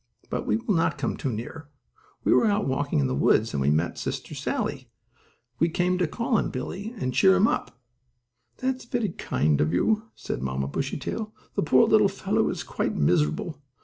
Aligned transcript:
"But 0.31 0.47
we 0.47 0.55
will 0.57 0.73
not 0.73 0.97
come 0.97 1.15
too 1.15 1.31
near. 1.31 1.69
We 2.23 2.33
were 2.33 2.47
out 2.47 2.65
walking 2.65 2.97
in 2.97 3.05
the 3.05 3.13
woods, 3.13 3.53
and 3.53 3.61
we 3.61 3.69
met 3.69 3.91
little 3.91 3.99
Sister 4.11 4.33
Sallie. 4.33 4.89
We 5.59 5.69
came 5.69 5.99
to 5.99 6.07
call 6.07 6.39
on 6.39 6.49
Billie, 6.49 6.95
and 6.97 7.13
cheer 7.13 7.35
him 7.35 7.47
up." 7.47 7.79
"That 8.57 8.77
is 8.77 8.85
very 8.85 9.09
kind 9.09 9.61
of 9.61 9.71
you," 9.73 10.09
said 10.15 10.41
Mamma 10.41 10.69
Bushytail. 10.69 11.35
"The 11.53 11.61
poor 11.61 11.87
little 11.87 12.09
fellow 12.09 12.49
is 12.49 12.63
quite 12.63 12.95
miserable. 12.95 13.61